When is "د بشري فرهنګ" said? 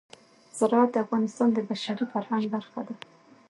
1.53-2.43